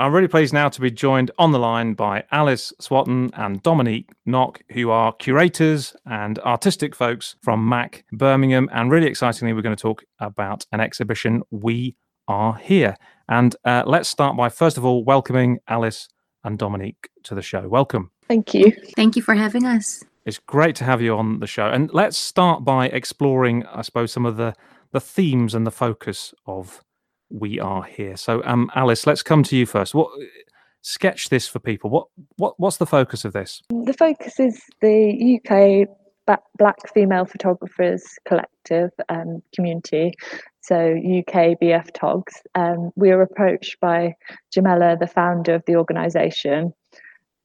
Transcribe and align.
I'm 0.00 0.14
really 0.14 0.28
pleased 0.28 0.54
now 0.54 0.68
to 0.68 0.80
be 0.80 0.92
joined 0.92 1.32
on 1.38 1.50
the 1.50 1.58
line 1.58 1.94
by 1.94 2.22
Alice 2.30 2.72
Swatton 2.78 3.30
and 3.34 3.60
Dominique 3.64 4.08
Knock, 4.24 4.62
who 4.70 4.90
are 4.90 5.12
curators 5.12 5.92
and 6.06 6.38
artistic 6.38 6.94
folks 6.94 7.34
from 7.42 7.68
MAC 7.68 8.04
Birmingham. 8.12 8.68
And 8.72 8.92
really 8.92 9.08
excitingly, 9.08 9.52
we're 9.52 9.62
going 9.62 9.74
to 9.74 9.82
talk 9.82 10.04
about 10.20 10.64
an 10.70 10.78
exhibition, 10.78 11.42
We 11.50 11.96
Are 12.28 12.54
Here. 12.54 12.94
And 13.28 13.56
uh, 13.64 13.82
let's 13.86 14.08
start 14.08 14.36
by, 14.36 14.50
first 14.50 14.78
of 14.78 14.84
all, 14.84 15.02
welcoming 15.02 15.58
Alice 15.66 16.08
and 16.44 16.56
Dominique 16.56 17.08
to 17.24 17.34
the 17.34 17.42
show. 17.42 17.66
Welcome. 17.66 18.12
Thank 18.28 18.54
you. 18.54 18.70
Thank 18.94 19.16
you 19.16 19.22
for 19.22 19.34
having 19.34 19.66
us. 19.66 20.04
It's 20.24 20.38
great 20.38 20.76
to 20.76 20.84
have 20.84 21.02
you 21.02 21.16
on 21.16 21.40
the 21.40 21.48
show. 21.48 21.66
And 21.66 21.92
let's 21.92 22.16
start 22.16 22.64
by 22.64 22.86
exploring, 22.86 23.66
I 23.66 23.82
suppose, 23.82 24.12
some 24.12 24.26
of 24.26 24.36
the, 24.36 24.54
the 24.92 25.00
themes 25.00 25.56
and 25.56 25.66
the 25.66 25.72
focus 25.72 26.32
of 26.46 26.84
we 27.30 27.60
are 27.60 27.82
here. 27.82 28.16
So, 28.16 28.42
um, 28.44 28.70
Alice, 28.74 29.06
let's 29.06 29.22
come 29.22 29.42
to 29.44 29.56
you 29.56 29.66
first. 29.66 29.94
What 29.94 30.10
sketch 30.82 31.28
this 31.28 31.46
for 31.48 31.58
people? 31.58 31.90
What 31.90 32.06
what 32.36 32.58
what's 32.58 32.78
the 32.78 32.86
focus 32.86 33.24
of 33.24 33.32
this? 33.32 33.62
The 33.68 33.92
focus 33.92 34.40
is 34.40 34.60
the 34.80 35.38
UK 35.38 35.88
Black 36.58 36.76
Female 36.92 37.24
Photographers 37.24 38.04
Collective 38.26 38.90
um, 39.08 39.42
community. 39.54 40.12
So 40.60 40.76
UK 40.76 41.56
BF 41.62 41.92
Togs. 41.94 42.34
Um, 42.54 42.90
we 42.96 43.08
were 43.10 43.22
approached 43.22 43.80
by 43.80 44.14
Jamela, 44.54 44.98
the 44.98 45.06
founder 45.06 45.54
of 45.54 45.62
the 45.66 45.76
organisation, 45.76 46.74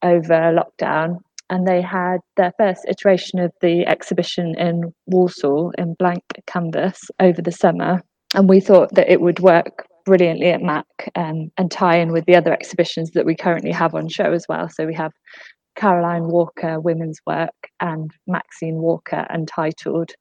over 0.02 0.54
lockdown, 0.54 1.20
and 1.48 1.66
they 1.66 1.80
had 1.80 2.18
their 2.36 2.52
first 2.58 2.84
iteration 2.86 3.38
of 3.38 3.52
the 3.62 3.86
exhibition 3.86 4.54
in 4.58 4.92
Walsall 5.06 5.72
in 5.78 5.94
blank 5.94 6.22
canvas 6.46 7.10
over 7.20 7.40
the 7.40 7.52
summer 7.52 8.02
and 8.34 8.48
we 8.48 8.60
thought 8.60 8.94
that 8.94 9.10
it 9.10 9.20
would 9.20 9.40
work 9.40 9.86
brilliantly 10.04 10.48
at 10.48 10.62
MAC 10.62 10.86
um, 11.14 11.50
and 11.56 11.70
tie 11.70 11.96
in 11.96 12.12
with 12.12 12.26
the 12.26 12.36
other 12.36 12.52
exhibitions 12.52 13.12
that 13.12 13.24
we 13.24 13.34
currently 13.34 13.70
have 13.72 13.94
on 13.94 14.08
show 14.08 14.32
as 14.32 14.44
well. 14.48 14.68
So 14.68 14.86
we 14.86 14.94
have 14.94 15.12
Caroline 15.76 16.28
Walker 16.28 16.80
women's 16.80 17.20
work 17.26 17.54
and 17.80 18.10
Maxine 18.26 18.76
Walker 18.76 19.26
untitled, 19.30 20.12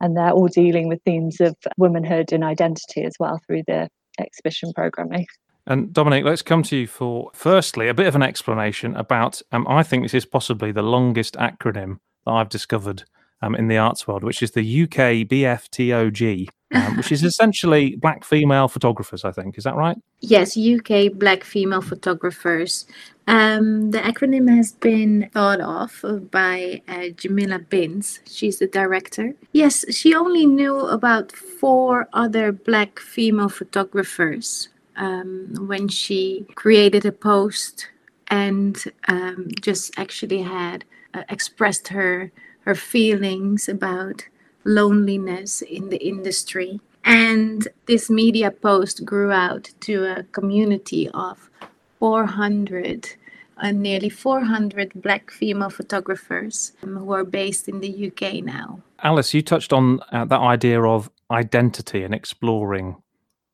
and 0.00 0.16
they're 0.16 0.30
all 0.30 0.48
dealing 0.48 0.88
with 0.88 1.02
themes 1.04 1.40
of 1.40 1.56
womanhood 1.76 2.32
and 2.32 2.44
identity 2.44 3.02
as 3.02 3.14
well 3.18 3.40
through 3.46 3.62
the 3.66 3.88
exhibition 4.20 4.72
programming. 4.74 5.26
And 5.66 5.92
Dominique, 5.92 6.24
let's 6.24 6.42
come 6.42 6.62
to 6.64 6.76
you 6.76 6.86
for 6.86 7.30
firstly 7.32 7.88
a 7.88 7.94
bit 7.94 8.06
of 8.06 8.14
an 8.14 8.22
explanation 8.22 8.94
about. 8.96 9.40
Um, 9.50 9.66
I 9.66 9.82
think 9.82 10.04
this 10.04 10.14
is 10.14 10.26
possibly 10.26 10.72
the 10.72 10.82
longest 10.82 11.34
acronym 11.34 11.98
that 12.26 12.32
I've 12.32 12.50
discovered 12.50 13.04
um, 13.44 13.54
in 13.54 13.68
the 13.68 13.76
arts 13.76 14.06
world, 14.06 14.24
which 14.24 14.42
is 14.42 14.52
the 14.52 14.82
UK 14.82 15.28
BFTOG, 15.28 16.48
um, 16.74 16.96
which 16.96 17.12
is 17.12 17.22
essentially 17.22 17.96
Black 17.96 18.24
Female 18.24 18.68
Photographers, 18.68 19.24
I 19.24 19.32
think. 19.32 19.58
Is 19.58 19.64
that 19.64 19.76
right? 19.76 19.96
Yes, 20.20 20.56
UK 20.56 21.12
Black 21.12 21.44
Female 21.44 21.82
Photographers. 21.82 22.86
Um, 23.26 23.90
the 23.90 23.98
acronym 23.98 24.54
has 24.54 24.72
been 24.72 25.30
thought 25.32 25.60
of 25.60 26.30
by 26.30 26.82
uh, 26.88 27.08
Jamila 27.16 27.58
Binns. 27.58 28.20
She's 28.26 28.58
the 28.58 28.66
director. 28.66 29.34
Yes, 29.52 29.84
she 29.94 30.14
only 30.14 30.46
knew 30.46 30.78
about 30.78 31.32
four 31.32 32.08
other 32.12 32.52
Black 32.52 32.98
female 32.98 33.48
photographers 33.48 34.68
um, 34.96 35.54
when 35.66 35.88
she 35.88 36.46
created 36.54 37.06
a 37.06 37.12
post 37.12 37.88
and 38.28 38.84
um, 39.08 39.48
just 39.60 39.98
actually 39.98 40.42
had 40.42 40.84
uh, 41.14 41.22
expressed 41.28 41.88
her 41.88 42.30
her 42.64 42.74
feelings 42.74 43.68
about 43.68 44.26
loneliness 44.64 45.62
in 45.62 45.90
the 45.90 45.98
industry. 45.98 46.80
And 47.04 47.68
this 47.86 48.08
media 48.08 48.50
post 48.50 49.04
grew 49.04 49.30
out 49.30 49.70
to 49.80 50.04
a 50.04 50.22
community 50.24 51.10
of 51.10 51.50
400, 51.98 53.14
uh, 53.58 53.70
nearly 53.70 54.08
400 54.08 54.92
black 54.94 55.30
female 55.30 55.70
photographers 55.70 56.72
um, 56.82 56.96
who 56.96 57.12
are 57.12 57.24
based 57.24 57.68
in 57.68 57.80
the 57.80 58.10
UK 58.10 58.42
now. 58.42 58.80
Alice, 59.02 59.34
you 59.34 59.42
touched 59.42 59.72
on 59.72 60.00
uh, 60.12 60.24
that 60.24 60.40
idea 60.40 60.82
of 60.82 61.10
identity 61.30 62.02
and 62.02 62.14
exploring 62.14 62.96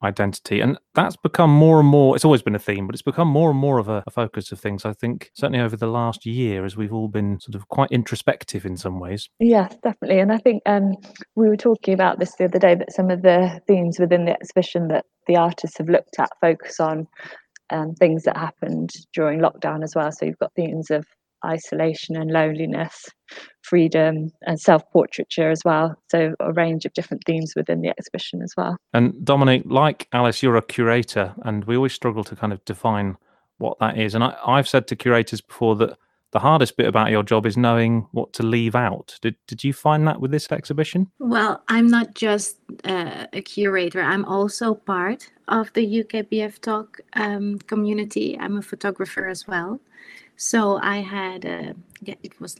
identity. 0.02 0.60
And 0.60 0.78
that's 0.94 1.16
become 1.16 1.50
more 1.50 1.80
and 1.80 1.88
more, 1.88 2.16
it's 2.16 2.24
always 2.24 2.42
been 2.42 2.54
a 2.54 2.60
theme, 2.60 2.86
but 2.86 2.94
it's 2.94 3.02
become 3.02 3.28
more 3.28 3.50
and 3.50 3.58
more 3.58 3.78
of 3.78 3.88
a, 3.88 4.02
a, 4.06 4.10
focus 4.10 4.52
of 4.52 4.60
things, 4.60 4.84
I 4.84 4.92
think, 4.92 5.30
certainly 5.34 5.60
over 5.60 5.76
the 5.76 5.86
last 5.86 6.26
year, 6.26 6.64
as 6.64 6.76
we've 6.76 6.92
all 6.92 7.08
been 7.08 7.38
sort 7.40 7.54
of 7.54 7.68
quite 7.68 7.90
introspective 7.90 8.64
in 8.64 8.76
some 8.76 8.98
ways. 8.98 9.28
Yes, 9.38 9.76
definitely. 9.82 10.20
And 10.20 10.32
I 10.32 10.38
think 10.38 10.62
um, 10.66 10.94
we 11.36 11.48
were 11.48 11.56
talking 11.56 11.94
about 11.94 12.18
this 12.18 12.34
the 12.36 12.44
other 12.44 12.58
day 12.58 12.74
that 12.74 12.92
some 12.92 13.10
of 13.10 13.22
the 13.22 13.60
themes 13.66 13.98
within 13.98 14.24
the 14.24 14.32
exhibition 14.32 14.88
that 14.88 15.04
the 15.26 15.36
artists 15.36 15.78
have 15.78 15.88
looked 15.88 16.18
at 16.18 16.30
focus 16.40 16.80
on 16.80 17.06
um, 17.70 17.94
things 17.94 18.24
that 18.24 18.36
happened 18.36 18.90
during 19.14 19.40
lockdown 19.40 19.82
as 19.82 19.94
well. 19.94 20.10
So 20.12 20.26
you've 20.26 20.38
got 20.38 20.54
themes 20.54 20.90
of 20.90 21.06
isolation 21.44 22.16
and 22.16 22.30
loneliness, 22.30 23.06
freedom, 23.62 24.30
and 24.42 24.60
self 24.60 24.82
portraiture 24.92 25.50
as 25.50 25.62
well. 25.64 25.96
So, 26.10 26.34
a 26.40 26.52
range 26.52 26.84
of 26.84 26.92
different 26.92 27.22
themes 27.26 27.54
within 27.56 27.80
the 27.80 27.88
exhibition 27.88 28.42
as 28.42 28.54
well. 28.56 28.76
And 28.92 29.24
Dominique, 29.24 29.64
like 29.66 30.08
Alice, 30.12 30.42
you're 30.42 30.56
a 30.56 30.62
curator, 30.62 31.34
and 31.42 31.64
we 31.64 31.76
always 31.76 31.92
struggle 31.92 32.24
to 32.24 32.36
kind 32.36 32.52
of 32.52 32.64
define 32.64 33.16
what 33.58 33.78
that 33.78 33.98
is. 33.98 34.14
And 34.14 34.24
I, 34.24 34.36
I've 34.46 34.68
said 34.68 34.86
to 34.88 34.96
curators 34.96 35.40
before 35.40 35.76
that 35.76 35.98
the 36.32 36.38
hardest 36.38 36.76
bit 36.76 36.86
about 36.86 37.10
your 37.10 37.22
job 37.22 37.44
is 37.44 37.56
knowing 37.56 38.06
what 38.12 38.32
to 38.34 38.42
leave 38.42 38.74
out. 38.74 39.18
Did 39.20 39.36
did 39.46 39.64
you 39.64 39.72
find 39.72 40.06
that 40.06 40.20
with 40.20 40.30
this 40.30 40.50
exhibition? 40.50 41.10
Well, 41.18 41.62
I'm 41.68 41.88
not 41.88 42.14
just 42.14 42.58
uh, 42.84 43.26
a 43.32 43.42
curator. 43.42 44.00
I'm 44.00 44.24
also 44.24 44.74
part 44.74 45.30
of 45.48 45.72
the 45.72 46.00
UK 46.00 46.26
BF 46.30 46.60
Tog 46.60 46.98
um, 47.14 47.58
community. 47.58 48.38
I'm 48.38 48.58
a 48.58 48.62
photographer 48.62 49.26
as 49.26 49.46
well. 49.48 49.80
So 50.40 50.78
I 50.82 51.00
had 51.02 51.44
a, 51.44 51.74
yeah, 52.00 52.14
it 52.22 52.40
was 52.40 52.56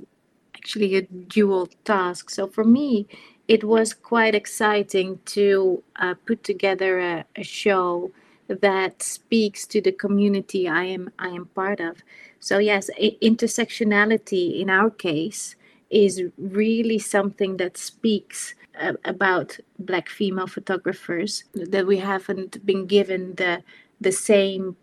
actually 0.55 0.97
a 0.97 1.03
dual 1.03 1.67
task. 1.87 2.29
So 2.29 2.47
for 2.47 2.63
me, 2.63 3.07
it 3.49 3.65
was 3.65 3.95
quite 3.95 4.35
exciting 4.35 5.19
to 5.37 5.83
uh, 5.97 6.15
put 6.27 6.45
together 6.45 7.01
a, 7.01 7.25
a 7.37 7.43
show 7.43 8.11
that 8.49 9.03
speaks 9.03 9.67
to 9.69 9.81
the 9.81 9.93
community 9.93 10.69
I 10.69 10.85
am 10.85 11.11
I 11.19 11.29
am 11.29 11.47
part 11.47 11.81
of. 11.81 12.03
So 12.39 12.59
yes, 12.59 12.91
intersectionality 13.23 14.61
in 14.61 14.69
our 14.69 14.91
case 14.91 15.57
is 15.89 16.23
really 16.37 16.99
something 16.99 17.57
that 17.57 17.79
speaks 17.79 18.55
uh, 18.79 18.93
about 19.07 19.59
black 19.79 20.11
female 20.11 20.49
photographers 20.49 21.45
that 21.55 21.87
we 21.87 21.97
haven't 21.97 22.67
been 22.67 22.85
given 22.87 23.37
the 23.37 23.63
the 24.03 24.13
same 24.13 24.77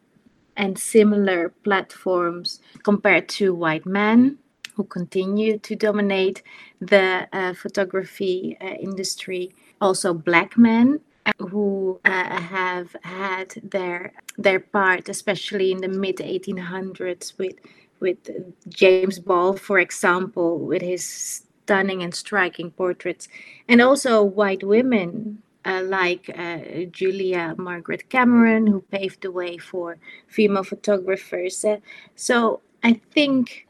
and 0.58 0.78
similar 0.78 1.50
platforms 1.64 2.60
compared 2.84 3.30
to 3.30 3.54
white 3.54 3.86
men 3.86 4.38
who 4.76 4.84
continue 4.84 5.58
to 5.60 5.76
dominate 5.76 6.44
the 6.80 7.28
uh, 7.34 7.54
photography 7.54 8.58
uh, 8.62 8.66
industry. 8.66 9.54
Also, 9.82 10.14
black 10.14 10.58
men 10.58 11.00
who 11.40 12.00
uh, 12.06 12.40
have 12.40 12.96
had 13.04 13.54
their 13.64 14.14
their 14.38 14.60
part, 14.60 15.10
especially 15.10 15.72
in 15.72 15.80
the 15.80 15.88
mid 15.88 16.18
1800s, 16.18 17.38
with 17.38 17.56
with 18.00 18.30
James 18.70 19.20
Ball, 19.20 19.54
for 19.54 19.80
example, 19.80 20.60
with 20.60 20.82
his 20.82 21.04
stunning 21.06 22.04
and 22.04 22.14
striking 22.14 22.72
portraits, 22.72 23.28
and 23.68 23.82
also 23.82 24.24
white 24.24 24.64
women 24.64 25.42
uh, 25.68 25.84
like 25.84 26.30
uh, 26.38 26.86
Julia 26.92 27.54
Margaret 27.58 28.10
Cameron, 28.10 28.66
who 28.68 28.82
paved 28.82 29.22
the 29.22 29.32
way 29.32 29.58
for 29.58 29.98
female 30.28 30.64
photographers. 30.64 31.64
Uh, 31.66 31.78
so 32.16 32.62
I 32.84 32.94
think 33.14 33.68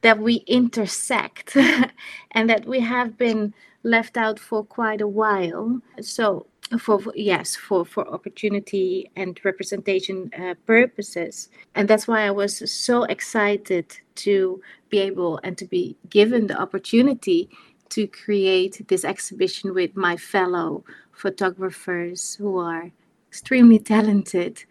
that 0.00 0.18
we 0.18 0.36
intersect 0.46 1.56
and 2.32 2.48
that 2.48 2.64
we 2.66 2.80
have 2.80 3.18
been 3.18 3.52
left 3.82 4.16
out 4.16 4.38
for 4.38 4.64
quite 4.64 5.00
a 5.00 5.08
while. 5.08 5.80
So 6.00 6.46
for, 6.78 7.00
for 7.00 7.12
yes 7.16 7.56
for 7.56 7.84
for 7.84 8.06
opportunity 8.08 9.10
and 9.16 9.40
representation 9.42 10.30
uh, 10.38 10.54
purposes 10.66 11.48
and 11.74 11.88
that's 11.88 12.06
why 12.06 12.26
i 12.26 12.30
was 12.30 12.70
so 12.70 13.04
excited 13.04 13.86
to 14.14 14.60
be 14.90 14.98
able 14.98 15.40
and 15.44 15.56
to 15.56 15.64
be 15.64 15.96
given 16.10 16.46
the 16.46 16.60
opportunity 16.60 17.48
to 17.90 18.06
create 18.06 18.86
this 18.88 19.04
exhibition 19.04 19.74
with 19.74 19.96
my 19.96 20.16
fellow 20.16 20.84
photographers 21.12 22.34
who 22.36 22.58
are 22.58 22.90
extremely 23.28 23.78
talented 23.94 24.64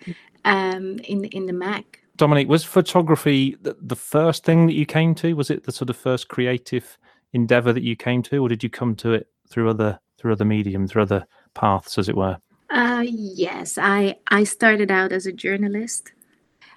um, 0.45 0.99
in 0.99 1.25
in 1.25 1.45
the 1.45 1.53
Mac. 1.53 2.01
Dominique, 2.17 2.49
was 2.49 2.63
photography 2.63 3.55
the, 3.61 3.77
the 3.79 3.95
first 3.95 4.43
thing 4.43 4.65
that 4.65 4.73
you 4.73 4.85
came 4.85 5.13
to? 5.15 5.33
Was 5.33 5.51
it 5.51 5.65
the 5.65 5.71
sort 5.71 5.89
of 5.89 5.97
first 5.97 6.27
creative 6.29 6.97
endeavor 7.33 7.71
that 7.73 7.83
you 7.83 7.95
came 7.95 8.23
to, 8.23 8.37
or 8.39 8.49
did 8.49 8.63
you 8.63 8.69
come 8.69 8.95
to 8.95 9.13
it 9.13 9.27
through 9.47 9.69
other 9.69 9.99
through 10.17 10.31
other 10.31 10.45
medium, 10.45 10.87
through 10.87 11.03
other 11.03 11.25
paths, 11.53 11.97
as 11.97 12.09
it 12.09 12.17
were? 12.17 12.37
Uh, 12.69 13.05
yes, 13.05 13.77
I 13.77 14.15
I 14.29 14.43
started 14.43 14.91
out 14.91 15.11
as 15.11 15.25
a 15.25 15.31
journalist. 15.31 16.11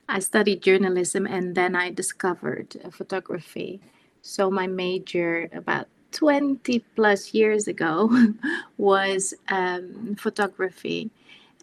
I 0.08 0.18
studied 0.18 0.62
journalism, 0.62 1.26
and 1.26 1.54
then 1.54 1.74
I 1.74 1.90
discovered 1.90 2.76
uh, 2.84 2.90
photography. 2.90 3.80
So 4.22 4.50
my 4.50 4.66
major 4.66 5.48
about 5.52 5.86
20 6.12 6.80
plus 6.96 7.34
years 7.34 7.68
ago 7.68 8.10
was 8.78 9.34
um, 9.48 10.16
photography. 10.16 11.10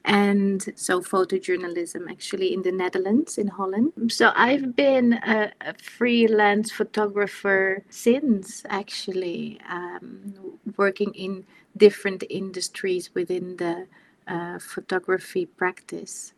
and 0.06 0.74
so 0.76 1.02
photojournalism 1.02 2.10
actually 2.10 2.54
in 2.54 2.62
the 2.64 2.72
Netherlands, 2.72 3.38
in 3.38 3.48
Holland. 3.50 3.92
So 4.10 4.32
I've 4.36 4.76
been 4.76 5.14
a, 5.14 5.52
a 5.62 5.74
freelance 5.76 6.72
photographer 6.72 7.84
since 7.90 8.64
actually 8.70 9.60
um, 9.70 10.36
working 10.78 11.14
in 11.14 11.46
different 11.76 12.24
industries 12.30 13.14
within 13.14 13.58
the 13.58 13.88
uh, 14.28 14.60
photography 14.60 15.46
practice. 15.46 16.34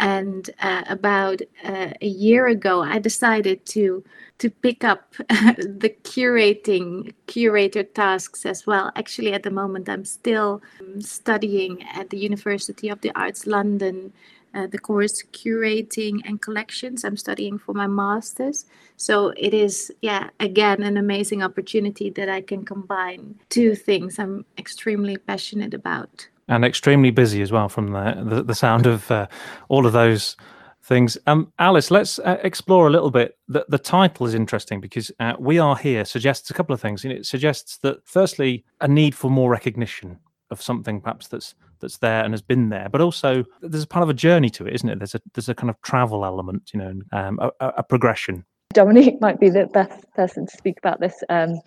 And 0.00 0.48
uh, 0.62 0.82
about 0.88 1.42
uh, 1.62 1.90
a 2.00 2.06
year 2.06 2.46
ago, 2.46 2.82
I 2.82 2.98
decided 2.98 3.66
to 3.66 4.02
to 4.38 4.48
pick 4.48 4.82
up 4.82 5.14
the 5.28 5.94
curating 6.04 7.12
curator 7.26 7.82
tasks 7.82 8.46
as 8.46 8.66
well. 8.66 8.90
Actually, 8.96 9.34
at 9.34 9.42
the 9.42 9.50
moment, 9.50 9.90
I'm 9.90 10.06
still 10.06 10.62
um, 10.80 11.02
studying 11.02 11.82
at 11.94 12.08
the 12.08 12.16
University 12.16 12.88
of 12.88 13.02
the 13.02 13.12
Arts 13.14 13.46
London. 13.46 14.12
Uh, 14.52 14.66
the 14.66 14.80
course 14.80 15.22
curating 15.32 16.18
and 16.24 16.42
collections 16.42 17.04
i'm 17.04 17.16
studying 17.16 17.56
for 17.56 17.72
my 17.72 17.86
masters 17.86 18.66
so 18.96 19.32
it 19.36 19.54
is 19.54 19.92
yeah 20.02 20.28
again 20.40 20.82
an 20.82 20.96
amazing 20.96 21.40
opportunity 21.40 22.10
that 22.10 22.28
i 22.28 22.40
can 22.40 22.64
combine 22.64 23.36
two 23.48 23.76
things 23.76 24.18
i'm 24.18 24.44
extremely 24.58 25.16
passionate 25.16 25.72
about 25.72 26.26
and 26.50 26.64
extremely 26.64 27.10
busy 27.10 27.40
as 27.40 27.50
well 27.50 27.68
from 27.68 27.92
the 27.92 28.22
the, 28.22 28.42
the 28.42 28.54
sound 28.54 28.86
of 28.86 29.10
uh, 29.10 29.26
all 29.68 29.86
of 29.86 29.92
those 29.92 30.36
things. 30.82 31.16
Um, 31.26 31.52
Alice, 31.58 31.90
let's 31.90 32.18
uh, 32.18 32.38
explore 32.42 32.86
a 32.86 32.90
little 32.90 33.10
bit. 33.10 33.38
The, 33.48 33.64
the 33.68 33.78
title 33.78 34.26
is 34.26 34.34
interesting 34.34 34.80
because 34.80 35.10
uh, 35.20 35.34
we 35.38 35.58
are 35.58 35.76
here 35.76 36.04
suggests 36.04 36.50
a 36.50 36.54
couple 36.54 36.74
of 36.74 36.80
things. 36.80 37.04
It 37.04 37.26
suggests 37.26 37.78
that 37.78 38.04
firstly, 38.04 38.64
a 38.80 38.88
need 38.88 39.14
for 39.14 39.30
more 39.30 39.50
recognition 39.50 40.18
of 40.50 40.60
something 40.60 41.00
perhaps 41.00 41.28
that's 41.28 41.54
that's 41.78 41.98
there 41.98 42.22
and 42.24 42.34
has 42.34 42.42
been 42.42 42.68
there, 42.68 42.88
but 42.90 43.00
also 43.00 43.44
there's 43.62 43.84
a 43.84 43.86
part 43.86 44.02
of 44.02 44.10
a 44.10 44.14
journey 44.14 44.50
to 44.50 44.66
it, 44.66 44.74
isn't 44.74 44.88
it? 44.88 44.98
There's 44.98 45.14
a 45.14 45.20
there's 45.34 45.48
a 45.48 45.54
kind 45.54 45.70
of 45.70 45.80
travel 45.80 46.24
element, 46.24 46.70
you 46.74 46.80
know, 46.80 47.00
um, 47.12 47.38
a, 47.38 47.50
a 47.78 47.82
progression. 47.82 48.44
Dominique 48.72 49.20
might 49.20 49.40
be 49.40 49.48
the 49.48 49.66
best 49.66 50.04
person 50.14 50.46
to 50.46 50.56
speak 50.56 50.78
about 50.78 51.00
this 51.00 51.24
um, 51.28 51.60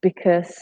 because 0.00 0.60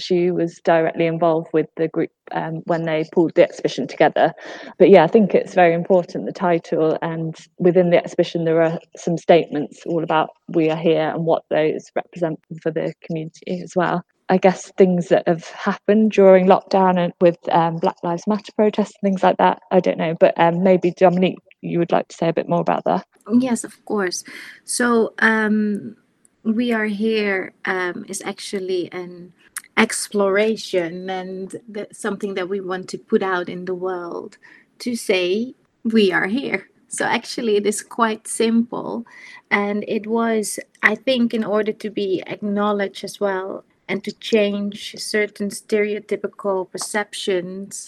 she 0.00 0.30
was 0.30 0.60
directly 0.64 1.06
involved 1.06 1.48
with 1.52 1.66
the 1.76 1.88
group 1.88 2.10
um, 2.32 2.62
when 2.66 2.84
they 2.84 3.04
pulled 3.12 3.34
the 3.34 3.42
exhibition 3.42 3.86
together. 3.86 4.32
But 4.78 4.90
yeah, 4.90 5.04
I 5.04 5.06
think 5.06 5.34
it's 5.34 5.54
very 5.54 5.74
important 5.74 6.26
the 6.26 6.32
title, 6.32 6.98
and 7.02 7.36
within 7.58 7.90
the 7.90 7.98
exhibition, 7.98 8.44
there 8.44 8.62
are 8.62 8.78
some 8.96 9.16
statements 9.16 9.82
all 9.86 10.02
about 10.02 10.30
we 10.48 10.70
are 10.70 10.76
here 10.76 11.10
and 11.14 11.24
what 11.24 11.44
those 11.50 11.90
represent 11.94 12.40
for 12.62 12.70
the 12.70 12.94
community 13.02 13.60
as 13.62 13.74
well. 13.76 14.02
I 14.30 14.36
guess 14.36 14.70
things 14.76 15.08
that 15.08 15.26
have 15.26 15.46
happened 15.48 16.12
during 16.12 16.46
lockdown 16.46 16.98
and 16.98 17.12
with 17.20 17.38
um, 17.50 17.76
Black 17.76 17.96
Lives 18.02 18.26
Matter 18.26 18.52
protests 18.54 18.92
and 19.00 19.10
things 19.10 19.22
like 19.22 19.38
that. 19.38 19.60
I 19.70 19.80
don't 19.80 19.96
know, 19.96 20.14
but 20.20 20.38
um, 20.38 20.62
maybe 20.62 20.90
Dominique, 20.90 21.38
you 21.62 21.78
would 21.78 21.92
like 21.92 22.08
to 22.08 22.16
say 22.16 22.28
a 22.28 22.32
bit 22.32 22.48
more 22.48 22.60
about 22.60 22.84
that. 22.84 23.06
Yes, 23.32 23.64
of 23.64 23.82
course. 23.86 24.24
So 24.64 25.14
um, 25.18 25.96
we 26.42 26.72
are 26.72 26.86
here 26.86 27.52
um, 27.64 28.04
is 28.08 28.22
actually 28.24 28.90
an 28.92 29.32
exploration 29.78 31.08
and 31.08 31.56
something 31.92 32.34
that 32.34 32.48
we 32.48 32.60
want 32.60 32.88
to 32.88 32.98
put 32.98 33.22
out 33.22 33.48
in 33.48 33.64
the 33.64 33.74
world 33.74 34.36
to 34.80 34.96
say 34.96 35.54
we 35.84 36.12
are 36.12 36.26
here. 36.26 36.68
So 36.88 37.04
actually, 37.04 37.56
it 37.56 37.66
is 37.66 37.82
quite 37.82 38.26
simple. 38.26 39.06
And 39.50 39.84
it 39.86 40.06
was, 40.06 40.58
I 40.82 40.94
think, 40.94 41.32
in 41.32 41.44
order 41.44 41.72
to 41.72 41.90
be 41.90 42.22
acknowledged 42.26 43.04
as 43.04 43.20
well 43.20 43.64
and 43.88 44.02
to 44.04 44.12
change 44.12 44.96
certain 44.98 45.50
stereotypical 45.50 46.70
perceptions. 46.70 47.86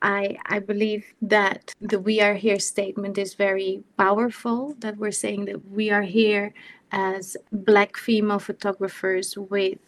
I, 0.00 0.36
I 0.46 0.58
believe 0.60 1.04
that 1.22 1.74
the 1.80 1.98
We 1.98 2.20
Are 2.20 2.34
Here 2.34 2.58
statement 2.58 3.18
is 3.18 3.34
very 3.34 3.82
powerful, 3.96 4.74
that 4.80 4.96
we're 4.96 5.12
saying 5.12 5.46
that 5.46 5.70
we 5.70 5.90
are 5.90 6.02
here 6.02 6.52
as 6.92 7.36
Black 7.52 7.96
female 7.96 8.38
photographers 8.38 9.36
with 9.36 9.78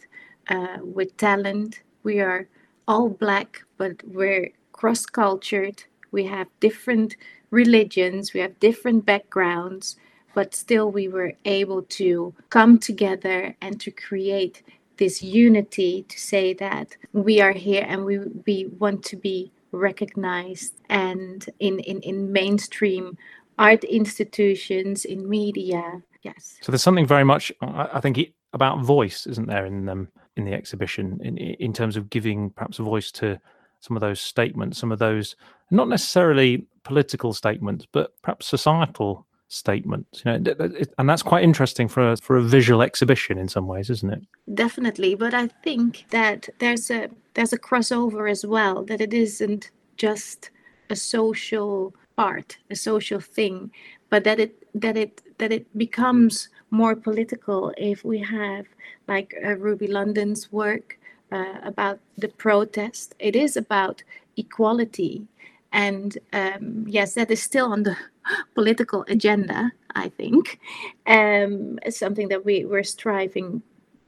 uh, 0.49 0.79
with 0.83 1.17
talent. 1.17 1.83
We 2.03 2.21
are 2.21 2.49
all 2.87 3.09
black, 3.09 3.65
but 3.79 4.03
we're 4.07 4.51
cross 4.73 5.07
cultured. 5.07 5.85
We 6.11 6.25
have 6.25 6.49
different 6.61 7.17
religions, 7.51 8.35
we 8.35 8.41
have 8.41 8.59
different 8.61 9.07
backgrounds, 9.07 9.97
but 10.35 10.55
still 10.55 10.91
we 10.91 11.09
were 11.09 11.33
able 11.45 11.83
to 11.83 12.35
come 12.51 12.79
together 12.79 13.57
and 13.61 13.81
to 13.81 13.91
create 13.91 14.63
this 14.97 15.23
unity 15.23 16.05
to 16.09 16.19
say 16.19 16.55
that 16.55 16.97
we 17.13 17.41
are 17.41 17.53
here 17.53 17.85
and 17.89 18.05
we, 18.05 18.19
we 18.47 18.67
want 18.79 19.05
to 19.05 19.17
be 19.17 19.53
recognized 19.73 20.75
and 20.89 21.47
in, 21.61 21.79
in, 21.81 22.01
in 22.01 22.33
mainstream 22.33 23.17
art 23.59 23.85
institutions, 23.85 25.05
in 25.05 25.29
media. 25.29 26.03
Yes. 26.23 26.59
So 26.63 26.73
there's 26.73 26.83
something 26.83 27.07
very 27.07 27.25
much, 27.25 27.53
I 27.61 28.01
think, 28.01 28.19
about 28.53 28.83
voice, 28.83 29.27
isn't 29.27 29.47
there, 29.47 29.67
in 29.67 29.85
them 29.85 30.09
in 30.37 30.45
the 30.45 30.53
exhibition, 30.53 31.21
in 31.23 31.39
in 31.39 31.73
terms 31.73 31.97
of 31.97 32.11
giving 32.11 32.51
perhaps 32.51 32.79
a 32.79 32.83
voice 32.83 33.11
to 33.13 33.39
some 33.81 33.97
of 33.97 34.01
those 34.01 34.21
statements, 34.21 34.79
some 34.79 34.93
of 34.93 34.99
those 34.99 35.37
not 35.71 35.89
necessarily 35.89 36.67
political 36.85 37.33
statements, 37.33 37.87
but 37.91 38.11
perhaps 38.23 38.47
societal 38.47 39.27
statements. 39.49 40.23
You 40.25 40.39
know, 40.39 40.69
and 40.99 41.09
that's 41.09 41.23
quite 41.23 41.45
interesting 41.45 41.89
for 41.89 42.13
a, 42.13 42.17
for 42.17 42.37
a 42.37 42.43
visual 42.43 42.83
exhibition 42.83 43.39
in 43.39 43.49
some 43.49 43.67
ways, 43.67 43.91
isn't 43.91 44.13
it? 44.13 44.23
Definitely, 44.55 45.15
but 45.15 45.35
I 45.35 45.49
think 45.63 46.07
that 46.11 46.49
there's 46.59 46.91
a 46.91 47.11
there's 47.35 47.53
a 47.53 47.59
crossover 47.59 48.31
as 48.31 48.45
well. 48.47 48.85
That 48.85 49.01
it 49.01 49.15
isn't 49.15 49.71
just 49.97 50.51
a 50.91 50.97
social 50.97 51.95
part, 52.17 52.59
a 52.71 52.77
social 52.77 53.21
thing, 53.21 53.71
but 54.11 54.25
that 54.25 54.41
it 54.41 54.64
that 54.75 54.97
it 54.97 55.23
that 55.39 55.53
it 55.53 55.67
becomes 55.79 56.49
more 56.71 56.97
political 56.97 57.73
if 57.77 58.05
we 58.05 58.19
have 58.19 58.67
like 59.07 59.35
uh, 59.45 59.57
Ruby 59.57 59.87
London's 59.87 60.51
work 60.53 60.99
uh, 61.33 61.59
about 61.63 61.99
the 62.17 62.29
protest. 62.29 63.15
It 63.19 63.37
is 63.37 63.57
about 63.57 64.03
equality. 64.37 65.27
And 65.73 66.17
um, 66.33 66.85
yes, 66.87 67.15
that 67.15 67.31
is 67.31 67.43
still 67.43 67.73
on 67.73 67.83
the 67.83 67.97
political 68.55 69.05
agenda, 69.09 69.73
I 69.95 70.09
think. 70.09 70.61
Um, 71.07 71.79
something 71.91 72.29
that 72.29 72.45
we, 72.45 72.65
we're 72.65 72.85
striving 72.85 73.63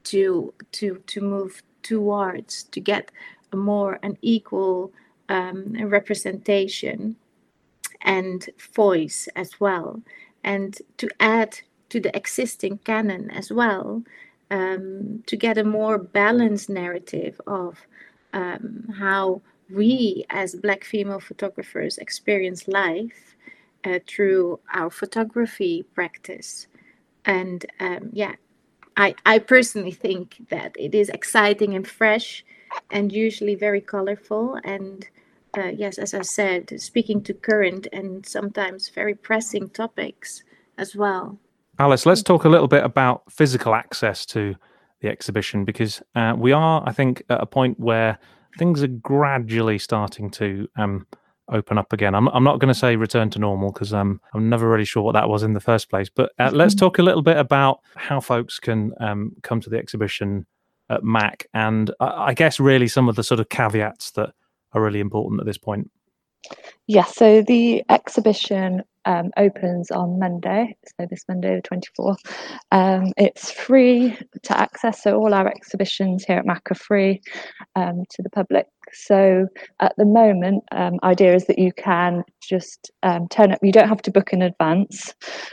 to, 0.05 0.55
to, 0.73 1.03
to 1.07 1.21
move 1.21 1.62
towards, 1.83 2.65
to 2.65 2.81
get 2.81 3.11
a 3.53 3.57
more 3.57 3.99
an 4.03 4.17
equal 4.23 4.93
um, 5.29 5.75
representation 5.89 7.17
and 8.03 8.49
voice 8.75 9.29
as 9.35 9.59
well. 9.59 10.03
And 10.47 10.81
to 10.97 11.11
add 11.21 11.61
to 11.91 12.01
the 12.01 12.17
existing 12.17 12.79
canon 12.79 13.31
as 13.31 13.53
well 13.53 14.03
um, 14.50 15.23
to 15.26 15.37
get 15.37 15.59
a 15.59 15.65
more 15.65 15.99
balanced 15.99 16.71
narrative 16.71 17.41
of 17.47 17.79
um, 18.33 18.88
how 18.99 19.43
we 19.71 20.25
as 20.31 20.55
black 20.55 20.85
female 20.85 21.21
photographers 21.21 21.99
experience 21.99 22.69
life 22.69 23.37
uh, 23.85 23.99
through 24.07 24.61
our 24.73 24.91
photography 24.91 25.85
practice. 25.95 26.69
And 27.26 27.67
um, 27.81 28.11
yeah 28.12 28.37
I, 28.97 29.15
I 29.26 29.38
personally 29.41 29.93
think 29.93 30.47
that 30.50 30.75
it 30.79 30.95
is 30.95 31.11
exciting 31.11 31.75
and 31.75 31.87
fresh 31.87 32.45
and 32.91 33.12
usually 33.12 33.55
very 33.55 33.81
colorful 33.81 34.59
and 34.65 35.07
uh, 35.57 35.69
yes 35.69 35.99
as 35.99 36.15
i 36.15 36.23
said 36.23 36.73
speaking 36.81 37.23
to 37.23 37.35
current 37.35 37.87
and 37.93 38.25
sometimes 38.27 38.89
very 38.89 39.15
pressing 39.15 39.69
topics 39.71 40.43
as 40.79 40.95
well 40.95 41.39
Alice, 41.79 42.07
let's 42.07 42.23
talk 42.23 42.45
a 42.45 42.49
little 42.49 42.69
bit 42.69 42.83
about 42.85 43.31
physical 43.31 43.75
access 43.75 44.25
to 44.27 44.55
the 45.03 45.09
exhibition 45.09 45.65
because 45.65 46.03
uh, 46.15 46.35
we 46.37 46.53
are, 46.53 46.83
I 46.87 46.93
think, 46.93 47.23
at 47.29 47.41
a 47.41 47.47
point 47.47 47.79
where 47.79 48.19
things 48.59 48.83
are 48.83 48.89
gradually 48.89 49.79
starting 49.79 50.31
to 50.31 50.67
um, 50.77 51.07
open 51.53 51.77
up 51.77 51.93
again. 51.93 52.15
I'm, 52.15 52.29
I'm 52.29 52.45
not 52.45 52.61
going 52.61 52.73
to 52.73 52.79
say 52.79 52.97
return 52.97 53.29
to 53.31 53.39
normal 53.39 53.73
because 53.73 53.93
um, 53.93 54.23
I'm 54.33 54.49
never 54.49 54.71
really 54.71 54.87
sure 54.87 55.03
what 55.03 55.13
that 55.13 55.29
was 55.29 55.43
in 55.43 55.53
the 55.53 55.61
first 55.61 55.91
place. 55.91 56.09
But 56.09 56.33
uh, 56.39 56.51
let's 56.51 56.75
talk 56.75 56.99
a 56.99 57.03
little 57.03 57.23
bit 57.23 57.37
about 57.37 57.81
how 57.95 58.21
folks 58.21 58.59
can 58.59 58.93
um, 58.99 59.33
come 59.43 59.61
to 59.61 59.69
the 59.69 59.77
exhibition 59.77 60.47
at 60.89 61.05
MAC 61.05 61.47
and 61.53 61.91
uh, 62.01 62.13
I 62.15 62.33
guess 62.33 62.59
really 62.59 62.89
some 62.89 63.09
of 63.09 63.17
the 63.17 63.25
sort 63.25 63.41
of 63.41 63.49
caveats 63.49 64.13
that 64.13 64.33
are 64.76 64.83
really 64.83 65.00
important 65.00 65.40
at 65.40 65.47
this 65.47 65.59
point. 65.59 65.90
Yes, 66.87 67.16
so 67.16 67.42
the 67.42 67.83
exhibition 67.88 68.83
um, 69.07 69.31
opens 69.37 69.91
on 69.91 70.19
Monday, 70.19 70.77
so 70.85 71.07
this 71.09 71.25
Monday, 71.29 71.61
the 71.61 71.63
24th. 71.63 72.17
Um, 72.73 73.13
it's 73.17 73.51
free 73.51 74.19
to 74.43 74.59
access, 74.59 75.03
so 75.03 75.17
all 75.17 75.33
our 75.33 75.49
exhibitions 75.49 76.25
here 76.25 76.39
at 76.39 76.47
MAC 76.47 76.71
are 76.71 76.75
free 76.75 77.23
um, 77.77 78.03
to 78.11 78.23
the 78.23 78.31
public. 78.31 78.67
So 78.93 79.49
at 79.81 79.95
the 79.97 80.05
moment, 80.05 80.65
um, 80.73 80.99
idea 81.03 81.35
is 81.35 81.47
that 81.47 81.59
you 81.59 81.73
can 81.73 82.23
just 82.41 82.91
um, 83.03 83.29
turn 83.29 83.53
up. 83.53 83.59
You 83.63 83.73
don't 83.73 83.89
have 83.89 84.03
to 84.03 84.11
book 84.11 84.33
in 84.33 84.43
advance 84.43 85.13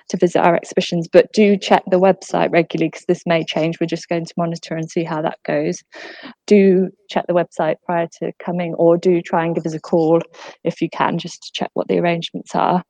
to 0.10 0.18
visit 0.18 0.40
our 0.40 0.56
exhibitions, 0.56 1.08
but 1.12 1.32
do 1.34 1.58
check 1.58 1.84
the 1.90 2.00
website 2.00 2.52
regularly 2.52 2.90
because 2.90 3.06
this 3.08 3.24
may 3.26 3.44
change. 3.44 3.80
We're 3.80 3.88
just 3.88 4.10
going 4.10 4.26
to 4.26 4.34
monitor 4.38 4.76
and 4.76 4.90
see 4.90 5.04
how 5.04 5.22
that 5.22 5.40
goes. 5.46 5.84
Do 6.46 6.90
check 7.10 7.26
the 7.28 7.34
website 7.34 7.76
prior 7.86 8.08
to 8.20 8.32
coming, 8.44 8.74
or 8.76 8.98
do 8.98 9.22
try 9.22 9.46
and 9.46 9.56
give 9.56 9.66
us 9.66 9.74
a 9.74 9.80
call 9.80 10.22
if 10.64 10.82
you 10.82 10.90
can, 10.90 11.18
just 11.18 11.42
to 11.44 11.52
check 11.54 11.72
what 11.74 11.88
the 11.88 12.00
arrangements 12.00 12.56
are. 12.56 12.84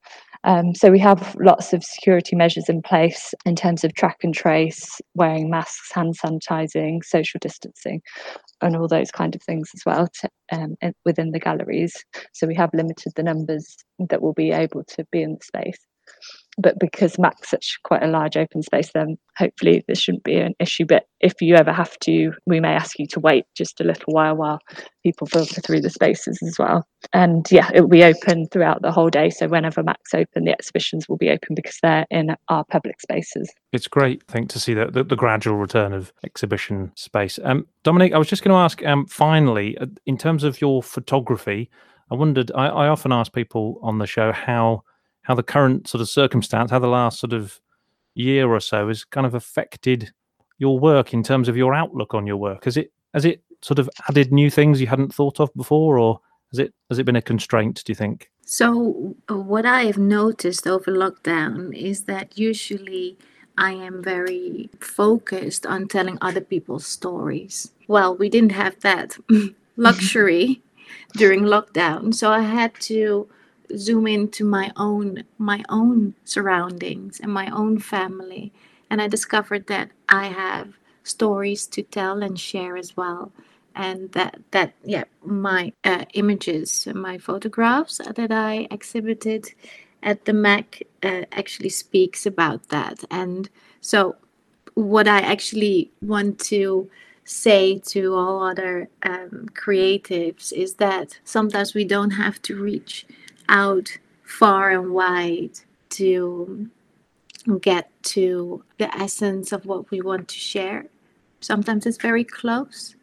Um, 0.43 0.75
so 0.75 0.91
we 0.91 0.99
have 0.99 1.35
lots 1.39 1.73
of 1.73 1.83
security 1.83 2.35
measures 2.35 2.67
in 2.67 2.81
place 2.81 3.33
in 3.45 3.55
terms 3.55 3.83
of 3.83 3.93
track 3.93 4.17
and 4.23 4.33
trace, 4.33 4.99
wearing 5.15 5.49
masks, 5.49 5.91
hand 5.93 6.15
sanitizing, 6.23 7.03
social 7.03 7.39
distancing, 7.41 8.01
and 8.61 8.75
all 8.75 8.87
those 8.87 9.11
kind 9.11 9.35
of 9.35 9.41
things 9.43 9.69
as 9.73 9.81
well 9.85 10.07
to, 10.21 10.29
um, 10.51 10.75
within 11.05 11.31
the 11.31 11.39
galleries. 11.39 11.93
So 12.33 12.47
we 12.47 12.55
have 12.55 12.71
limited 12.73 13.13
the 13.15 13.23
numbers 13.23 13.75
that 14.09 14.21
will 14.21 14.33
be 14.33 14.51
able 14.51 14.83
to 14.83 15.05
be 15.11 15.21
in 15.21 15.35
the 15.35 15.43
space 15.43 15.79
but 16.57 16.79
because 16.79 17.17
Mac's 17.17 17.49
such 17.49 17.79
quite 17.83 18.03
a 18.03 18.07
large 18.07 18.37
open 18.37 18.61
space, 18.61 18.91
then 18.93 19.17
hopefully 19.37 19.83
this 19.87 19.99
shouldn't 19.99 20.23
be 20.23 20.37
an 20.37 20.53
issue. 20.59 20.85
But 20.85 21.07
if 21.19 21.41
you 21.41 21.55
ever 21.55 21.71
have 21.71 21.97
to, 21.99 22.31
we 22.45 22.59
may 22.59 22.73
ask 22.73 22.99
you 22.99 23.07
to 23.07 23.19
wait 23.19 23.45
just 23.55 23.81
a 23.81 23.83
little 23.83 24.13
while 24.13 24.35
while 24.35 24.59
people 25.03 25.27
filter 25.27 25.61
through 25.61 25.81
the 25.81 25.89
spaces 25.89 26.39
as 26.45 26.55
well. 26.59 26.85
And 27.11 27.45
yeah, 27.51 27.69
it 27.73 27.81
will 27.81 27.89
be 27.89 28.03
open 28.03 28.47
throughout 28.47 28.81
the 28.81 28.91
whole 28.91 29.09
day. 29.09 29.29
So 29.29 29.47
whenever 29.47 29.83
Mac's 29.83 30.13
open, 30.13 30.45
the 30.45 30.51
exhibitions 30.51 31.09
will 31.09 31.17
be 31.17 31.29
open 31.29 31.55
because 31.55 31.77
they're 31.81 32.05
in 32.11 32.35
our 32.49 32.63
public 32.65 33.01
spaces. 33.01 33.51
It's 33.71 33.87
great, 33.87 34.23
I 34.29 34.31
think, 34.31 34.49
to 34.49 34.59
see 34.59 34.73
the, 34.73 34.87
the, 34.87 35.03
the 35.03 35.15
gradual 35.15 35.57
return 35.57 35.93
of 35.93 36.13
exhibition 36.23 36.91
space. 36.95 37.39
Um, 37.43 37.67
Dominique, 37.83 38.13
I 38.13 38.17
was 38.17 38.27
just 38.27 38.43
going 38.43 38.53
to 38.55 38.59
ask, 38.59 38.83
um, 38.85 39.07
finally, 39.07 39.77
uh, 39.77 39.87
in 40.05 40.17
terms 40.17 40.43
of 40.43 40.61
your 40.61 40.83
photography, 40.83 41.69
I 42.11 42.15
wondered, 42.15 42.51
I, 42.53 42.67
I 42.67 42.87
often 42.87 43.11
ask 43.11 43.33
people 43.33 43.79
on 43.81 43.97
the 43.97 44.05
show 44.05 44.31
how 44.31 44.83
how 45.23 45.33
the 45.33 45.43
current 45.43 45.87
sort 45.87 46.01
of 46.01 46.09
circumstance, 46.09 46.71
how 46.71 46.79
the 46.79 46.87
last 46.87 47.19
sort 47.19 47.33
of 47.33 47.59
year 48.15 48.47
or 48.47 48.59
so 48.59 48.87
has 48.87 49.03
kind 49.03 49.25
of 49.25 49.33
affected 49.33 50.11
your 50.57 50.79
work 50.79 51.13
in 51.13 51.23
terms 51.23 51.49
of 51.49 51.57
your 51.57 51.73
outlook 51.73 52.13
on 52.13 52.27
your 52.27 52.37
work. 52.37 52.65
Has 52.65 52.77
it 52.77 52.91
has 53.13 53.25
it 53.25 53.41
sort 53.61 53.79
of 53.79 53.89
added 54.09 54.31
new 54.31 54.49
things 54.49 54.81
you 54.81 54.87
hadn't 54.87 55.13
thought 55.13 55.39
of 55.39 55.53
before, 55.55 55.97
or 55.97 56.19
has 56.51 56.59
it 56.59 56.73
has 56.89 56.99
it 56.99 57.05
been 57.05 57.15
a 57.15 57.21
constraint? 57.21 57.83
Do 57.83 57.91
you 57.91 57.95
think? 57.95 58.29
So 58.45 59.15
what 59.29 59.65
I 59.65 59.85
have 59.85 59.97
noticed 59.97 60.67
over 60.67 60.91
lockdown 60.91 61.73
is 61.75 62.03
that 62.03 62.37
usually 62.37 63.17
I 63.57 63.71
am 63.71 64.03
very 64.03 64.69
focused 64.79 65.65
on 65.65 65.87
telling 65.87 66.17
other 66.21 66.41
people's 66.41 66.85
stories. 66.85 67.71
Well, 67.87 68.15
we 68.15 68.29
didn't 68.29 68.51
have 68.51 68.79
that 68.81 69.17
luxury 69.77 70.61
during 71.13 71.41
lockdown, 71.43 72.13
so 72.13 72.31
I 72.31 72.41
had 72.41 72.73
to 72.81 73.27
zoom 73.77 74.07
into 74.07 74.43
my 74.45 74.71
own 74.77 75.23
my 75.37 75.63
own 75.69 76.13
surroundings 76.25 77.19
and 77.19 77.31
my 77.31 77.49
own 77.49 77.79
family. 77.79 78.51
And 78.89 79.01
i 79.01 79.07
discovered 79.07 79.67
that 79.67 79.91
i 80.09 80.27
have 80.27 80.77
stories 81.03 81.67
to 81.67 81.83
tell 81.83 82.23
and 82.23 82.39
share 82.39 82.77
as 82.77 82.95
well. 82.95 83.31
And 83.75 84.11
that 84.11 84.39
that 84.51 84.73
yeah 84.83 85.05
my 85.23 85.73
uh, 85.83 86.05
images 86.13 86.87
my 86.93 87.17
photographs 87.17 87.97
that 87.97 88.31
i 88.31 88.67
exhibited 88.71 89.53
at 90.03 90.25
the 90.25 90.33
mac 90.33 90.83
uh, 91.01 91.23
actually 91.31 91.69
speaks 91.69 92.25
about 92.25 92.69
that. 92.69 93.03
And 93.09 93.49
so 93.81 94.15
what 94.75 95.07
i 95.07 95.19
actually 95.21 95.91
want 96.01 96.39
to 96.39 96.89
say 97.25 97.79
to 97.79 98.15
all 98.15 98.43
other 98.43 98.89
um, 99.03 99.47
creatives 99.53 100.51
is 100.51 100.75
that 100.75 101.19
sometimes 101.23 101.73
we 101.73 101.85
don't 101.85 102.11
have 102.11 102.41
to 102.41 102.55
reach 102.61 103.05
out 103.49 103.97
far 104.23 104.71
and 104.71 104.91
wide 104.91 105.59
to 105.89 106.69
get 107.61 107.89
to 108.03 108.63
the 108.77 108.95
essence 108.95 109.51
of 109.51 109.65
what 109.65 109.91
we 109.91 110.01
want 110.01 110.27
to 110.29 110.39
share. 110.39 110.85
Sometimes 111.41 111.85
it's 111.85 112.01
very 112.01 112.23
close. 112.23 112.95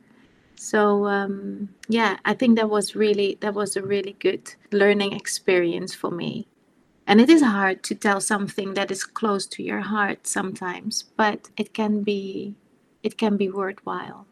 So 0.56 1.06
um, 1.06 1.70
yeah, 1.88 2.18
I 2.24 2.34
think 2.34 2.56
that 2.56 2.68
was 2.68 2.94
really 2.94 3.38
that 3.40 3.54
was 3.54 3.76
a 3.76 3.82
really 3.82 4.16
good 4.18 4.54
learning 4.72 5.12
experience 5.12 5.94
for 5.94 6.10
me. 6.10 6.48
And 7.06 7.20
it 7.20 7.28
is 7.30 7.42
hard 7.42 7.82
to 7.84 7.94
tell 7.94 8.20
something 8.20 8.74
that 8.74 8.90
is 8.90 9.04
close 9.04 9.46
to 9.48 9.62
your 9.62 9.80
heart 9.80 10.26
sometimes, 10.26 11.04
but 11.16 11.48
it 11.56 11.74
can 11.74 12.02
be 12.02 12.54
it 13.02 13.16
can 13.16 13.36
be 13.36 13.48
worthwhile. 13.48 14.26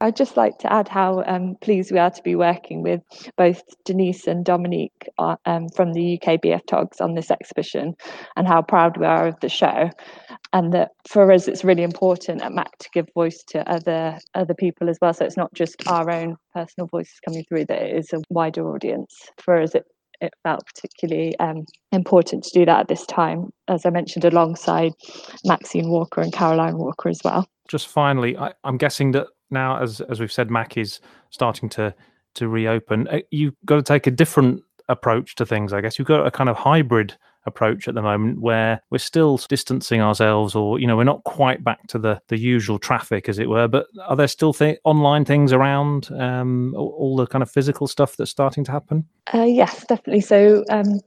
I'd 0.00 0.16
just 0.16 0.36
like 0.36 0.58
to 0.58 0.72
add 0.72 0.88
how 0.88 1.24
um, 1.26 1.56
pleased 1.60 1.90
we 1.90 1.98
are 1.98 2.10
to 2.10 2.22
be 2.22 2.36
working 2.36 2.82
with 2.82 3.02
both 3.36 3.62
Denise 3.84 4.26
and 4.26 4.44
Dominique 4.44 5.08
uh, 5.18 5.36
um, 5.44 5.68
from 5.70 5.92
the 5.92 6.14
UK 6.14 6.40
BF 6.40 6.66
Togs 6.66 7.00
on 7.00 7.14
this 7.14 7.30
exhibition 7.30 7.96
and 8.36 8.46
how 8.46 8.62
proud 8.62 8.96
we 8.96 9.06
are 9.06 9.26
of 9.26 9.40
the 9.40 9.48
show. 9.48 9.90
And 10.52 10.72
that 10.72 10.92
for 11.08 11.30
us, 11.32 11.48
it's 11.48 11.64
really 11.64 11.82
important 11.82 12.42
at 12.42 12.52
MAC 12.52 12.78
to 12.78 12.88
give 12.92 13.08
voice 13.14 13.42
to 13.48 13.68
other 13.68 14.18
other 14.34 14.54
people 14.54 14.88
as 14.88 14.98
well. 15.00 15.12
So 15.12 15.24
it's 15.24 15.36
not 15.36 15.52
just 15.52 15.86
our 15.88 16.10
own 16.10 16.36
personal 16.54 16.86
voices 16.86 17.20
coming 17.24 17.44
through, 17.48 17.66
that 17.66 17.82
it 17.82 17.96
is 17.96 18.12
a 18.12 18.22
wider 18.30 18.72
audience. 18.72 19.30
For 19.38 19.60
us, 19.60 19.74
it 19.74 19.84
it 20.20 20.32
felt 20.42 20.66
particularly 20.66 21.38
um, 21.38 21.64
important 21.92 22.44
to 22.44 22.50
do 22.58 22.64
that 22.64 22.80
at 22.80 22.88
this 22.88 23.06
time, 23.06 23.52
as 23.68 23.86
I 23.86 23.90
mentioned, 23.90 24.24
alongside 24.24 24.92
Maxine 25.44 25.90
Walker 25.90 26.20
and 26.20 26.32
Caroline 26.32 26.76
Walker 26.76 27.08
as 27.08 27.20
well. 27.24 27.46
Just 27.68 27.88
finally, 27.88 28.36
I, 28.36 28.52
am 28.64 28.78
guessing 28.78 29.12
that 29.12 29.28
now, 29.50 29.80
as 29.80 30.00
as 30.02 30.20
we've 30.20 30.32
said, 30.32 30.50
Mac 30.50 30.76
is 30.76 31.00
starting 31.30 31.68
to 31.70 31.94
to 32.34 32.48
reopen. 32.48 33.08
Uh, 33.08 33.20
you've 33.30 33.54
got 33.64 33.76
to 33.76 33.82
take 33.82 34.06
a 34.06 34.10
different 34.10 34.62
approach 34.88 35.34
to 35.36 35.46
things. 35.46 35.72
I 35.72 35.80
guess 35.80 35.98
you've 35.98 36.08
got 36.08 36.26
a 36.26 36.30
kind 36.30 36.48
of 36.48 36.56
hybrid 36.56 37.16
approach 37.48 37.88
at 37.88 37.94
the 37.94 38.02
moment 38.02 38.40
where 38.40 38.80
we're 38.90 38.98
still 38.98 39.38
distancing 39.48 40.00
ourselves 40.00 40.54
or 40.54 40.78
you 40.78 40.86
know 40.86 40.96
we're 40.96 41.04
not 41.04 41.24
quite 41.24 41.64
back 41.64 41.84
to 41.88 41.98
the 41.98 42.20
the 42.28 42.38
usual 42.38 42.78
traffic 42.78 43.28
as 43.28 43.38
it 43.38 43.48
were 43.48 43.66
but 43.66 43.86
are 44.06 44.14
there 44.14 44.28
still 44.28 44.52
th- 44.52 44.78
online 44.84 45.24
things 45.24 45.52
around 45.52 46.10
um, 46.12 46.74
all 46.76 47.16
the 47.16 47.26
kind 47.26 47.42
of 47.42 47.50
physical 47.50 47.86
stuff 47.86 48.16
that's 48.16 48.30
starting 48.30 48.64
to 48.64 48.70
happen 48.70 49.04
uh, 49.34 49.42
yes 49.42 49.84
definitely 49.86 50.20
so 50.20 50.62
um, 50.68 51.00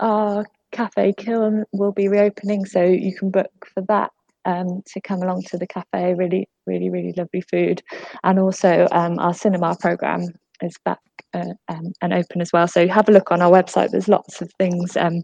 our 0.00 0.46
cafe 0.70 1.12
kiln 1.16 1.64
will 1.72 1.92
be 1.92 2.08
reopening 2.08 2.64
so 2.64 2.82
you 2.84 3.14
can 3.14 3.30
book 3.30 3.68
for 3.74 3.80
that 3.82 4.12
um, 4.48 4.82
to 4.86 5.00
come 5.00 5.22
along 5.22 5.42
to 5.42 5.58
the 5.58 5.66
cafe. 5.66 6.14
Really, 6.14 6.48
really, 6.66 6.90
really 6.90 7.14
lovely 7.16 7.42
food, 7.42 7.82
and 8.24 8.38
also 8.40 8.88
um, 8.90 9.18
our 9.18 9.34
cinema 9.34 9.76
program 9.78 10.22
is 10.62 10.74
back 10.84 10.98
uh, 11.34 11.54
um, 11.68 11.92
and 12.02 12.12
open 12.12 12.40
as 12.40 12.52
well. 12.52 12.66
So 12.66 12.88
have 12.88 13.08
a 13.08 13.12
look 13.12 13.30
on 13.30 13.42
our 13.42 13.50
website. 13.50 13.90
There's 13.90 14.08
lots 14.08 14.40
of 14.42 14.50
things 14.58 14.96
um, 14.96 15.22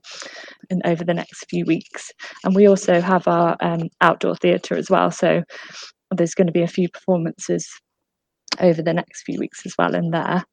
in, 0.70 0.80
over 0.84 1.04
the 1.04 1.14
next 1.14 1.46
few 1.48 1.64
weeks, 1.64 2.10
and 2.44 2.54
we 2.54 2.68
also 2.68 3.00
have 3.00 3.26
our 3.26 3.56
um, 3.60 3.88
outdoor 4.00 4.36
theatre 4.36 4.76
as 4.76 4.90
well. 4.90 5.10
So 5.10 5.42
there's 6.10 6.34
going 6.34 6.46
to 6.46 6.52
be 6.52 6.62
a 6.62 6.68
few 6.68 6.88
performances 6.88 7.66
over 8.60 8.82
the 8.82 8.92
next 8.92 9.22
few 9.22 9.38
weeks 9.40 9.62
as 9.66 9.74
well 9.78 9.94
in 9.94 10.10
there. 10.10 10.44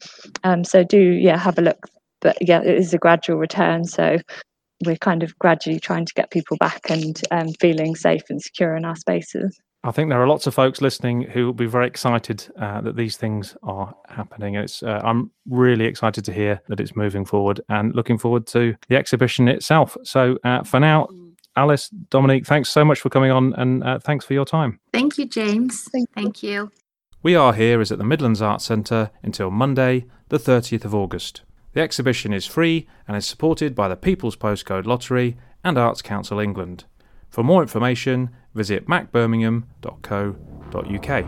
Um, 0.43 0.63
so 0.63 0.83
do 0.83 0.99
yeah 0.99 1.37
have 1.37 1.59
a 1.59 1.61
look. 1.61 1.87
But 2.21 2.37
yeah, 2.39 2.61
it 2.61 2.77
is 2.77 2.93
a 2.93 2.99
gradual 2.99 3.37
return. 3.37 3.83
So 3.83 4.17
we're 4.85 4.97
kind 4.97 5.23
of 5.23 5.38
gradually 5.39 5.79
trying 5.79 6.05
to 6.05 6.13
get 6.13 6.31
people 6.31 6.57
back 6.57 6.89
and 6.89 7.21
um, 7.31 7.50
feeling 7.59 7.95
safe 7.95 8.23
and 8.29 8.41
secure 8.41 8.75
in 8.75 8.85
our 8.85 8.95
spaces. 8.95 9.59
I 9.83 9.91
think 9.91 10.09
there 10.09 10.21
are 10.21 10.27
lots 10.27 10.45
of 10.45 10.53
folks 10.53 10.79
listening 10.79 11.23
who 11.23 11.47
will 11.47 11.53
be 11.53 11.65
very 11.65 11.88
excited 11.88 12.47
uh, 12.59 12.81
that 12.81 12.95
these 12.95 13.17
things 13.17 13.57
are 13.63 13.95
happening. 14.09 14.53
It's 14.53 14.83
uh, 14.83 15.01
I'm 15.03 15.31
really 15.50 15.85
excited 15.85 16.23
to 16.25 16.33
hear 16.33 16.61
that 16.67 16.79
it's 16.79 16.95
moving 16.95 17.25
forward 17.25 17.61
and 17.67 17.95
looking 17.95 18.19
forward 18.19 18.45
to 18.47 18.75
the 18.89 18.95
exhibition 18.95 19.47
itself. 19.47 19.97
So 20.03 20.38
uh, 20.43 20.63
for 20.63 20.79
now, 20.79 21.07
Alice, 21.55 21.89
Dominique, 21.89 22.45
thanks 22.45 22.69
so 22.69 22.85
much 22.85 23.01
for 23.01 23.09
coming 23.09 23.31
on 23.31 23.53
and 23.55 23.83
uh, 23.83 24.00
thanks 24.00 24.23
for 24.23 24.33
your 24.33 24.45
time. 24.45 24.79
Thank 24.93 25.17
you, 25.17 25.25
James. 25.25 25.83
Thank 25.91 26.09
you. 26.09 26.13
Thank 26.15 26.43
you. 26.43 26.71
We 27.23 27.35
Are 27.35 27.53
Here 27.53 27.81
is 27.81 27.91
at 27.91 27.97
the 27.97 28.03
Midlands 28.03 28.41
Arts 28.41 28.65
Centre 28.65 29.11
until 29.21 29.51
Monday, 29.51 30.05
the 30.29 30.39
30th 30.39 30.85
of 30.85 30.95
August. 30.95 31.41
The 31.73 31.81
exhibition 31.81 32.33
is 32.33 32.45
free 32.45 32.87
and 33.07 33.15
is 33.15 33.25
supported 33.25 33.73
by 33.75 33.87
the 33.87 33.95
People's 33.95 34.35
Postcode 34.35 34.85
Lottery 34.85 35.37
and 35.63 35.77
Arts 35.77 36.01
Council 36.01 36.39
England. 36.39 36.83
For 37.29 37.43
more 37.43 37.61
information, 37.61 38.31
visit 38.53 38.87
macbirmingham.co.uk. 38.87 41.25